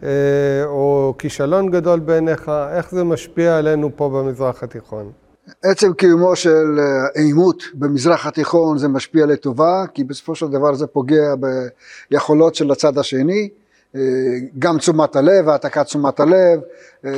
uh, 0.00 0.04
או 0.64 1.14
כישלון 1.18 1.70
גדול 1.70 1.98
בעיניך, 2.00 2.50
איך 2.76 2.90
זה 2.90 3.04
משפיע 3.04 3.58
עלינו 3.58 3.90
פה 3.96 4.08
במזרח 4.08 4.62
התיכון? 4.62 5.12
עצם 5.64 5.92
קיומו 5.92 6.36
של 6.36 6.78
אה, 6.78 7.22
עימות 7.22 7.62
במזרח 7.74 8.26
התיכון 8.26 8.78
זה 8.78 8.88
משפיע 8.88 9.26
לטובה, 9.26 9.84
כי 9.94 10.04
בסופו 10.04 10.34
של 10.34 10.46
דבר 10.46 10.74
זה 10.74 10.86
פוגע 10.86 11.34
ביכולות 12.10 12.54
של 12.54 12.70
הצד 12.70 12.98
השני, 12.98 13.48
אה, 13.52 13.59
גם 14.58 14.78
תשומת 14.78 15.16
הלב, 15.16 15.48
העתקת 15.48 15.84
תשומת 15.84 16.20
הלב, 16.20 16.60
אה, 17.04 17.10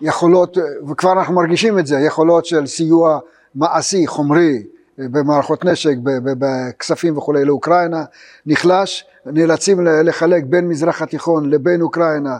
יכולות, 0.00 0.58
וכבר 0.88 1.12
אנחנו 1.12 1.34
מרגישים 1.34 1.78
את 1.78 1.86
זה, 1.86 1.98
יכולות 1.98 2.46
של 2.46 2.66
סיוע 2.66 3.18
מעשי, 3.54 4.06
חומרי, 4.06 4.62
במערכות 4.98 5.64
נשק, 5.64 5.94
בכספים 6.04 7.18
וכולי 7.18 7.44
לאוקראינה, 7.44 8.04
נחלש, 8.46 9.06
נאלצים 9.26 9.84
לחלק 9.84 10.44
בין 10.44 10.68
מזרח 10.68 11.02
התיכון 11.02 11.50
לבין 11.50 11.82
אוקראינה 11.82 12.36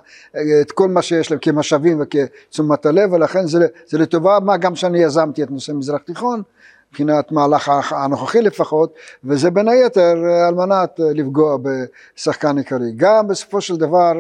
את 0.60 0.72
כל 0.72 0.88
מה 0.88 1.02
שיש 1.02 1.30
להם 1.30 1.40
כמשאבים 1.42 2.00
וכתשומת 2.00 2.86
הלב, 2.86 3.12
ולכן 3.12 3.46
זה, 3.46 3.66
זה 3.86 3.98
לטובה, 3.98 4.38
מה 4.40 4.56
גם 4.56 4.74
שאני 4.74 4.98
יזמתי 4.98 5.42
את 5.42 5.50
נושא 5.50 5.72
מזרח 5.72 6.00
תיכון, 6.06 6.42
מבחינת 6.94 7.32
מהלך 7.32 7.72
הנוכחי 7.90 8.42
לפחות, 8.42 8.94
וזה 9.24 9.50
בין 9.50 9.68
היתר 9.68 10.16
על 10.48 10.54
מנת 10.54 11.00
לפגוע 11.14 11.56
בשחקן 11.62 12.58
עיקרי. 12.58 12.92
גם 12.96 13.28
בסופו 13.28 13.60
של 13.60 13.76
דבר 13.76 14.12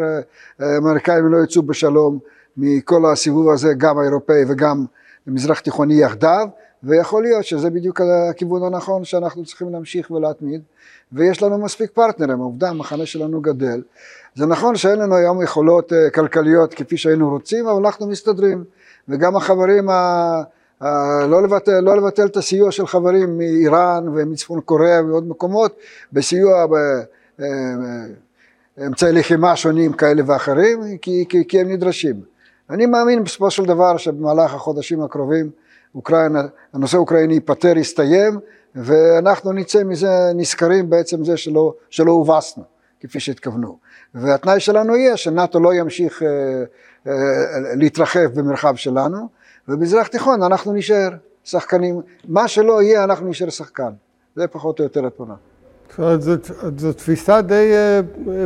האמריקאים 0.58 1.26
לא 1.26 1.44
יצאו 1.44 1.62
בשלום 1.62 2.18
מכל 2.56 3.12
הסיבוב 3.12 3.50
הזה, 3.50 3.74
גם 3.76 3.98
האירופאי 3.98 4.44
וגם 4.48 4.84
מזרח 5.26 5.60
תיכוני 5.60 5.94
יחדיו, 5.94 6.48
ויכול 6.82 7.22
להיות 7.22 7.44
שזה 7.44 7.70
בדיוק 7.70 8.00
הכיוון 8.30 8.62
הנכון 8.64 9.04
שאנחנו 9.04 9.44
צריכים 9.44 9.72
להמשיך 9.72 10.10
ולהתמיד, 10.10 10.60
ויש 11.12 11.42
לנו 11.42 11.58
מספיק 11.58 11.90
פרטנרים, 11.90 12.38
עובדה 12.38 12.68
המחנה 12.68 13.06
שלנו 13.06 13.40
גדל. 13.40 13.82
זה 14.34 14.46
נכון 14.46 14.76
שאין 14.76 14.98
לנו 14.98 15.16
היום 15.16 15.42
יכולות 15.42 15.92
אה, 15.92 16.10
כלכליות 16.10 16.74
כפי 16.74 16.96
שהיינו 16.96 17.30
רוצים, 17.30 17.66
אבל 17.66 17.86
אנחנו 17.86 18.06
מסתדרים, 18.06 18.64
וגם 19.08 19.36
החברים, 19.36 19.88
ה... 19.88 20.42
ה... 20.84 21.26
לא, 21.26 21.42
לבטל, 21.42 21.80
לא 21.80 21.96
לבטל 21.96 22.26
את 22.26 22.36
הסיוע 22.36 22.72
של 22.72 22.86
חברים 22.86 23.38
מאיראן 23.38 24.08
ומצפון 24.08 24.60
קוריאה 24.60 25.04
ועוד 25.04 25.28
מקומות, 25.28 25.76
בסיוע 26.12 26.66
באמצעי 28.78 29.08
אה, 29.08 29.18
לחימה 29.18 29.56
שונים 29.56 29.92
כאלה 29.92 30.22
ואחרים, 30.26 30.98
כי, 30.98 31.24
כי, 31.28 31.44
כי 31.48 31.60
הם 31.60 31.68
נדרשים. 31.68 32.20
אני 32.70 32.86
מאמין 32.86 33.24
בסופו 33.24 33.50
של 33.50 33.64
דבר 33.64 33.96
שבמהלך 33.96 34.54
החודשים 34.54 35.02
הקרובים 35.02 35.50
אוקראינה, 35.94 36.42
הנושא 36.72 36.96
האוקראיני 36.96 37.34
ייפתר, 37.34 37.76
יסתיים, 37.76 38.38
ואנחנו 38.74 39.52
נצא 39.52 39.84
מזה 39.84 40.08
נשכרים 40.34 40.90
בעצם 40.90 41.24
זה 41.24 41.36
שלא, 41.36 41.74
שלא 41.90 42.12
הובסנו, 42.12 42.64
כפי 43.00 43.20
שהתכוונו. 43.20 43.78
והתנאי 44.14 44.60
שלנו 44.60 44.96
יהיה 44.96 45.16
שנאט"ו 45.16 45.60
לא 45.60 45.74
ימשיך 45.74 46.22
אה, 46.22 46.28
אה, 47.06 47.12
להתרחב 47.76 48.26
במרחב 48.34 48.76
שלנו, 48.76 49.28
ובמזרח 49.68 50.06
תיכון 50.06 50.42
אנחנו 50.42 50.72
נשאר 50.72 51.08
שחקנים, 51.44 52.00
מה 52.28 52.48
שלא 52.48 52.82
יהיה 52.82 53.04
אנחנו 53.04 53.28
נשאר 53.28 53.50
שחקן, 53.50 53.90
זה 54.36 54.46
פחות 54.46 54.78
או 54.78 54.84
יותר 54.84 55.06
התמונה. 55.06 55.34
זאת 55.90 55.98
אומרת, 55.98 56.22
זאת, 56.22 56.50
זאת 56.76 56.96
תפיסה 56.96 57.42
די 57.42 57.72
אה, 57.72 58.00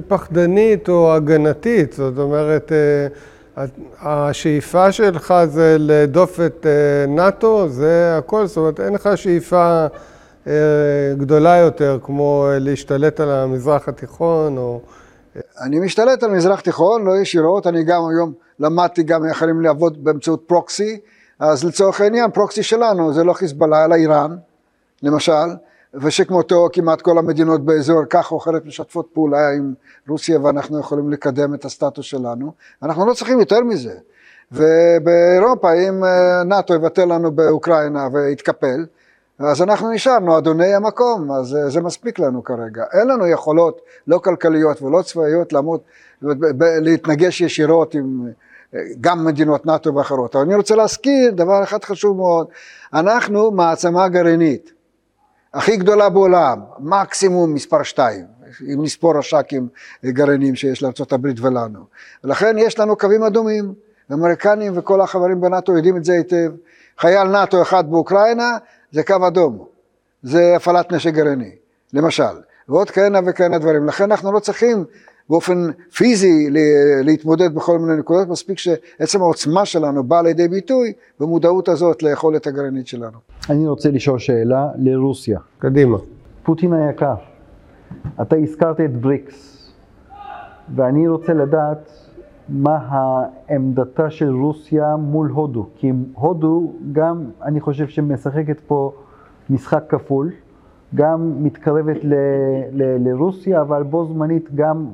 פחדנית 0.09 0.89
או 0.89 1.15
הגנתית, 1.15 1.93
זאת 1.93 2.19
אומרת, 2.19 2.73
אה, 2.73 3.67
השאיפה 4.01 4.93
שלך 4.93 5.35
זה 5.47 5.77
להדוף 5.79 6.41
את 6.41 6.67
אה, 6.67 7.07
נאט"ו, 7.07 7.69
זה 7.69 8.15
הכל, 8.19 8.47
זאת 8.47 8.57
אומרת, 8.57 8.81
אין 8.81 8.95
לך 8.95 9.09
שאיפה 9.15 9.87
גדולה 11.17 11.57
יותר, 11.57 11.99
כמו 12.03 12.47
להשתלט 12.61 13.21
על 13.21 13.31
המזרח 13.31 13.89
התיכון, 13.89 14.59
או... 14.59 14.81
אני 15.61 15.81
משתלט 15.81 16.23
על 16.23 16.31
מזרח 16.31 16.61
תיכון, 16.61 17.05
לא 17.05 17.19
ישירות, 17.19 17.67
אני 17.67 17.85
גם 17.85 18.03
היום 18.11 18.33
למדתי 18.61 19.03
גם 19.03 19.29
יכולים 19.31 19.61
לעבוד 19.61 20.05
באמצעות 20.05 20.43
פרוקסי, 20.47 21.01
אז 21.39 21.65
לצורך 21.65 22.01
העניין, 22.01 22.31
פרוקסי 22.31 22.63
שלנו 22.63 23.13
זה 23.13 23.25
לא 23.25 23.33
חיזבאללה, 23.33 23.85
אלא 23.85 23.95
איראן, 23.95 24.37
למשל, 25.03 25.49
ושכמותו 25.95 26.69
כמעט 26.73 27.01
כל 27.01 27.19
המדינות 27.19 27.65
באזור 27.65 28.05
כך 28.11 28.33
או 28.33 28.39
אחרת 28.39 28.67
משתפות 28.67 29.09
פעולה 29.13 29.51
עם 29.51 29.75
רוסיה 30.09 30.41
ואנחנו 30.41 30.81
יכולים 30.81 31.13
לקדם 31.13 31.55
את 31.55 31.65
הסטטוס 31.65 32.07
שלנו. 32.07 32.53
אנחנו 32.83 33.07
לא 33.07 33.15
צריכים 33.15 33.41
יותר 33.41 33.61
מזה. 33.61 33.95
ובאירופה 34.53 35.73
אם 35.73 36.05
אה, 36.05 36.43
נאט"ו 36.45 36.75
יבטל 36.75 37.05
לנו 37.05 37.33
באוקראינה 37.33 38.09
ויתקפל, 38.13 38.85
אז 39.39 39.63
אנחנו 39.63 39.91
נשארנו 39.91 40.39
אדוני 40.39 40.75
המקום, 40.75 41.33
אז 41.33 41.57
אה, 41.57 41.71
זה 41.71 41.81
מספיק 41.81 42.19
לנו 42.19 42.45
כרגע. 42.45 42.85
אין 42.93 43.09
לנו 43.09 43.27
יכולות 43.27 43.81
לא 44.07 44.19
כלכליות 44.19 44.83
ולא 44.83 45.03
צבאיות 45.03 45.53
לעמוד, 45.53 45.81
להתנגש 46.81 47.41
ישירות 47.41 47.95
עם 47.95 48.27
אה, 48.75 48.81
גם 49.01 49.25
מדינות 49.25 49.67
נאט"ו 49.67 49.95
ואחרות. 49.95 50.37
אבל 50.37 50.45
אני 50.45 50.55
רוצה 50.55 50.75
להזכיר 50.75 51.31
דבר 51.31 51.63
אחד 51.63 51.85
חשוב 51.85 52.17
מאוד, 52.17 52.47
אנחנו 52.93 53.51
מעצמה 53.51 54.09
גרעינית. 54.09 54.73
הכי 55.55 55.77
גדולה 55.77 56.09
בעולם, 56.09 56.61
מקסימום 56.79 57.55
מספר 57.55 57.83
שתיים, 57.83 58.25
אם 58.73 58.83
נספור 58.83 59.19
רש"קים 59.19 59.69
גרעינים 60.05 60.55
שיש 60.55 60.83
לארה"ב 60.83 61.27
ולנו. 61.41 61.81
ולכן 62.25 62.59
יש 62.59 62.79
לנו 62.79 62.97
קווים 62.97 63.23
אדומים, 63.23 63.75
האמריקנים 64.11 64.73
וכל 64.79 65.01
החברים 65.01 65.41
בנאט"ו 65.41 65.77
יודעים 65.77 65.97
את 65.97 66.05
זה 66.05 66.13
היטב. 66.13 66.51
חייל 66.99 67.29
נאט"ו 67.29 67.63
אחד 67.63 67.91
באוקראינה 67.91 68.59
זה 68.93 69.03
קו 69.03 69.15
אדום, 69.27 69.65
זה 70.23 70.57
הפעלת 70.57 70.93
נשק 70.93 71.15
גרעיני, 71.15 71.51
למשל, 71.93 72.23
ועוד 72.69 72.91
כהנה 72.91 73.19
וכהנה 73.27 73.59
דברים. 73.59 73.87
לכן 73.87 74.05
אנחנו 74.05 74.33
לא 74.33 74.39
צריכים 74.39 74.85
באופן 75.31 75.71
פיזי 75.97 76.51
להתמודד 77.05 77.55
בכל 77.55 77.79
מיני 77.79 77.99
נקודות, 77.99 78.29
מספיק 78.29 78.59
שעצם 78.59 79.23
העוצמה 79.23 79.67
שלנו 79.67 80.05
באה 80.05 80.23
לידי 80.23 80.49
ביטוי 80.49 80.93
במודעות 81.21 81.69
הזאת 81.69 82.03
ליכולת 82.03 82.47
הגרעינית 82.47 82.87
שלנו. 82.87 83.19
אני 83.51 83.69
רוצה 83.69 83.91
לשאול 83.91 84.19
שאלה 84.19 84.69
לרוסיה. 84.79 85.39
קדימה. 85.59 85.99
פוטין 86.43 86.73
היקר, 86.73 87.15
אתה 88.23 88.37
הזכרת 88.37 88.81
את 88.81 88.97
בריקס, 88.97 89.71
ואני 90.75 91.09
רוצה 91.09 91.33
לדעת 91.33 92.08
מה 92.49 92.79
העמדתה 92.89 94.11
של 94.11 94.35
רוסיה 94.35 94.97
מול 94.97 95.29
הודו, 95.29 95.67
כי 95.77 95.93
הודו 96.15 96.73
גם, 96.93 97.25
אני 97.43 97.61
חושב 97.61 97.89
שמשחקת 97.89 98.61
פה 98.61 98.93
משחק 99.51 99.85
כפול, 99.89 100.31
גם 100.95 101.45
מתקרבת 101.45 102.05
ל, 102.05 102.15
ל, 102.73 103.09
לרוסיה, 103.09 103.61
אבל 103.61 103.83
בו 103.83 104.07
זמנית 104.07 104.55
גם 104.55 104.87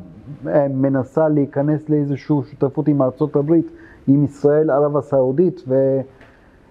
אה, 0.47 0.67
מנסה 0.69 1.29
להיכנס 1.29 1.89
לאיזושהי 1.89 2.37
שותפות 2.51 2.89
עם 2.89 3.03
ארצות 3.03 3.37
הברית, 3.37 3.67
עם 4.07 4.25
ישראל, 4.25 4.71
ערב 4.71 4.97
הסעודית, 4.97 5.63
ו... 5.69 6.01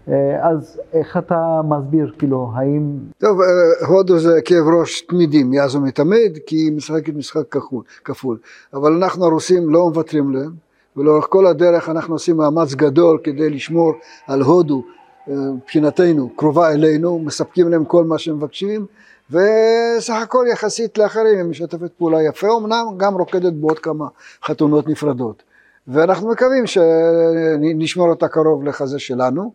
אה, 0.08 0.50
אז 0.50 0.82
איך 0.94 1.18
אתה 1.18 1.62
מסביר, 1.70 2.12
כאילו, 2.18 2.52
האם... 2.54 2.98
טוב, 3.18 3.42
אה, 3.42 3.88
הודו 3.88 4.20
זה 4.20 4.40
כאב 4.46 4.68
ראש 4.80 5.02
תמידי 5.02 5.44
מאז 5.44 5.76
ומתמיד, 5.76 6.40
כי 6.46 6.56
היא 6.56 6.72
משחקת 6.72 7.14
משחק 7.14 7.48
כפול, 7.52 7.84
כפול. 8.06 8.38
אבל 8.74 8.94
אנחנו 8.94 9.26
הרוסים 9.26 9.70
לא 9.70 9.90
מוותרים 9.90 10.34
להם, 10.34 10.52
ולאורך 10.98 11.26
כל 11.30 11.48
הדרך 11.48 11.90
אנחנו 11.90 12.16
עושים 12.16 12.38
מאמץ 12.38 12.74
גדול 12.74 13.20
כדי 13.24 13.50
לשמור 13.50 13.94
על 14.28 14.42
הודו, 14.42 14.84
אה, 15.30 15.34
מבחינתנו, 15.34 16.30
קרובה 16.36 16.72
אלינו, 16.72 17.20
מספקים 17.20 17.70
להם 17.70 17.86
כל 17.86 18.04
מה 18.04 18.18
שהם 18.18 18.36
מבקשים, 18.36 18.86
וסך 19.32 20.14
הכל 20.24 20.46
יחסית 20.52 20.98
לאחרים 20.98 21.38
היא 21.38 21.46
משתפת 21.46 21.92
פעולה 21.98 22.24
יפה, 22.24 22.48
אמנם 22.58 22.86
גם 22.98 23.14
רוקדת 23.14 23.54
בעוד 23.54 23.80
כמה 23.80 24.08
חתונות 24.46 24.88
נפרדות. 24.88 25.44
ואנחנו 25.88 26.30
מקווים 26.30 26.64
שנשמור 26.68 28.10
אותה 28.10 28.28
קרוב 28.28 28.64
לחזה 28.64 29.00
שלנו. 29.00 29.52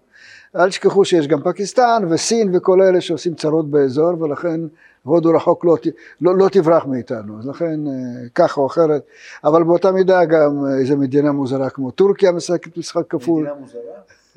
אל 0.57 0.69
תשכחו 0.69 1.05
שיש 1.05 1.29
גם 1.29 1.41
פקיסטן 1.43 2.03
וסין 2.11 2.57
וכל 2.57 2.83
אלה 2.83 3.01
שעושים 3.01 3.35
צרות 3.35 3.71
באזור 3.71 4.23
ולכן 4.23 4.61
הודו 5.09 5.31
רחוק 5.31 5.65
לא, 5.65 5.77
לא, 6.21 6.37
לא 6.37 6.49
תברח 6.49 6.85
מאיתנו, 6.87 7.39
אז 7.39 7.47
לכן 7.47 7.87
אה, 7.87 8.29
ככה 8.35 8.61
או 8.61 8.67
אחרת, 8.67 9.03
אבל 9.45 9.63
באותה 9.63 9.93
מידה 9.93 10.25
גם 10.25 10.65
איזה 10.81 10.97
מדינה 10.97 11.33
מוזרה 11.33 11.71
כמו 11.71 11.91
טורקיה 11.91 12.33
משחקת 12.33 12.77
משחק 12.77 13.03
כפול. 13.09 13.43
מדינה 13.43 13.61
מוזרה? 13.61 13.81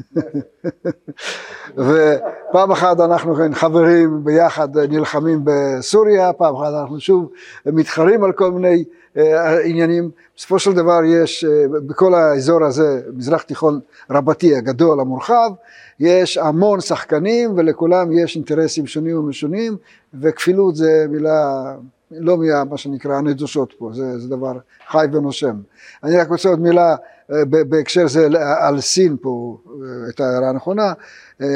ופעם 1.77 2.71
אחת 2.71 2.99
אנחנו 2.99 3.35
כן 3.35 3.53
חברים 3.53 4.23
ביחד 4.23 4.77
נלחמים 4.77 5.41
בסוריה, 5.43 6.33
פעם 6.33 6.55
אחת 6.55 6.73
אנחנו 6.81 6.99
שוב 6.99 7.31
מתחרים 7.65 8.23
על 8.23 8.31
כל 8.31 8.51
מיני 8.51 8.83
אה, 9.17 9.61
עניינים. 9.63 10.11
בסופו 10.37 10.59
של 10.59 10.73
דבר 10.73 10.99
יש 11.05 11.43
אה, 11.43 11.65
בכל 11.67 12.13
האזור 12.13 12.63
הזה, 12.63 13.01
מזרח 13.13 13.41
תיכון 13.41 13.79
רבתי 14.09 14.55
הגדול 14.55 14.99
המורחב, 14.99 15.51
יש 15.99 16.37
המון 16.37 16.81
שחקנים 16.81 17.53
ולכולם 17.57 18.11
יש 18.11 18.35
אינטרסים 18.35 18.87
שונים 18.87 19.17
ומשונים 19.17 19.77
וכפילות 20.13 20.75
זה 20.75 21.05
מילה 21.09 21.75
לא 22.11 22.37
מה 22.69 22.77
שנקרא 22.77 23.15
הנדושות 23.15 23.73
פה, 23.77 23.89
זה, 23.93 24.19
זה 24.19 24.29
דבר 24.29 24.53
חי 24.87 25.05
ונושם. 25.13 25.55
אני 26.03 26.17
רק 26.17 26.29
רוצה 26.29 26.49
עוד 26.49 26.59
מילה 26.59 26.95
אה, 27.31 27.45
בהקשר 27.45 28.07
זה 28.07 28.27
על 28.59 28.81
סין 28.81 29.17
פה, 29.21 29.57
אה, 29.67 30.09
את 30.09 30.19
ההערה 30.19 30.49
הנכונה. 30.49 30.93
אה, 31.41 31.47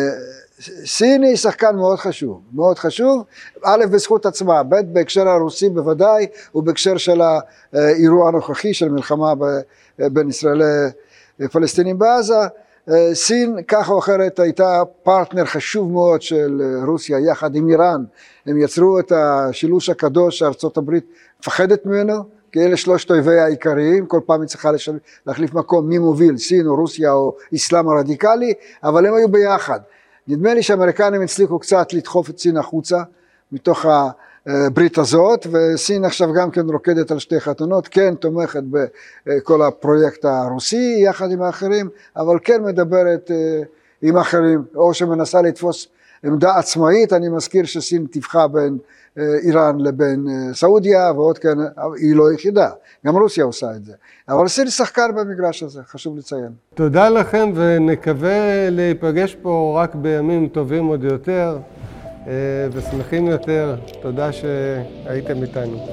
סין 0.86 1.24
היא 1.24 1.36
שחקן 1.36 1.76
מאוד 1.76 2.00
חשוב, 2.00 2.42
מאוד 2.54 2.80
חשוב, 2.80 3.24
א' 3.64 3.86
בזכות 3.92 4.26
עצמה, 4.26 4.64
ב' 4.64 4.76
בהקשר 4.94 5.28
הרוסי 5.28 5.70
בוודאי, 5.70 6.28
ובהקשר 6.56 6.98
של 6.98 7.22
האירוע 7.74 8.28
הנוכחי 8.28 8.74
של 8.74 8.90
מלחמה 8.90 9.34
בין 10.00 10.30
ישראל 10.30 10.62
לפלסטינים 11.40 12.00
בעזה. 12.00 12.48
סין 13.14 13.58
כך 13.68 13.90
או 13.90 14.00
אחרת 14.00 14.40
הייתה 14.40 14.82
פרטנר 15.04 15.46
חשוב 15.46 15.92
מאוד 15.92 16.22
של 16.22 16.62
רוסיה 16.88 17.20
יחד 17.20 17.56
עם 17.56 17.70
איראן, 17.70 18.04
הם 18.46 18.58
יצרו 18.58 19.00
את 19.00 19.12
השילוש 19.12 19.90
הקדוש 19.90 20.40
שארצות 20.40 20.78
הברית 20.78 21.06
מפחדת 21.40 21.86
ממנו, 21.86 22.14
כי 22.52 22.66
אלה 22.66 22.78
שלושת 22.78 23.12
אויביה 23.12 23.46
העיקריים, 23.46 24.06
כל 24.06 24.20
פעם 24.26 24.42
היא 24.42 24.48
צריכה 24.48 24.72
לשל... 24.72 24.98
להחליף 25.28 25.54
מקום 25.54 25.90
מי 25.90 25.98
מוביל, 25.98 26.38
סין 26.38 26.68
או 26.68 26.76
רוסיה 26.76 27.12
או 27.12 27.36
אסלאם 27.56 27.90
הרדיקלי, 27.90 28.54
אבל 28.84 29.06
הם 29.06 29.14
היו 29.14 29.30
ביחד. 29.30 29.80
נדמה 30.28 30.54
לי 30.54 30.64
שהאמריקנים 30.64 31.22
הצליחו 31.22 31.60
קצת 31.60 31.94
לדחוף 31.94 32.30
את 32.30 32.40
סין 32.40 32.58
החוצה 32.58 32.98
מתוך 33.52 33.86
הברית 34.48 34.98
הזאת, 34.98 35.48
וסין 35.52 36.06
עכשיו 36.06 36.34
גם 36.34 36.52
כן 36.52 36.70
רוקדת 36.70 37.12
על 37.12 37.20
שתי 37.20 37.40
חתונות, 37.40 37.88
כן 37.88 38.16
תומכת 38.16 38.64
בכל 39.26 39.62
הפרויקט 39.62 40.26
הרוסי 40.26 40.96
יחד 41.00 41.32
עם 41.32 41.42
האחרים, 41.42 41.90
אבל 42.16 42.38
כן 42.44 42.64
מדברת 42.64 43.32
אה, 43.32 43.62
עם 44.02 44.18
אחרים, 44.18 44.64
או 44.76 44.94
שמנסה 44.94 45.42
לתפוס 45.42 45.88
עמדה 46.24 46.58
עצמאית, 46.58 47.14
אני 47.14 47.30
מזכיר 47.30 47.66
שסין 47.66 48.06
טיווחה 48.06 48.48
בין 48.48 48.78
אה, 49.18 49.24
איראן 49.44 49.80
לבין 49.80 50.26
אה, 50.30 50.54
סעודיה 50.54 51.12
ועוד 51.16 51.38
כן, 51.38 51.58
היא 51.98 52.16
לא 52.16 52.34
יחידה, 52.34 52.70
גם 53.06 53.18
רוסיה 53.18 53.44
עושה 53.44 53.72
את 53.76 53.86
זה. 53.86 53.94
אבל 54.30 54.48
סין 54.48 54.70
שחקן 54.70 55.16
במגרש 55.16 55.64
הזה, 55.64 55.82
חשוב 55.88 56.18
לציין. 56.18 56.52
תודה 56.74 57.10
לכם 57.10 57.52
ונקווה 57.56 58.70
להיפגש 58.70 59.36
פה 59.42 59.82
רק 59.84 59.96
בימים 59.96 60.48
טובים 60.48 60.86
עוד 60.86 61.04
יותר 61.04 61.58
אה, 61.58 61.95
ושמחים 62.72 63.28
יותר. 63.28 63.76
תודה 64.02 64.30
שהייתם 64.32 65.42
איתנו. 65.44 65.88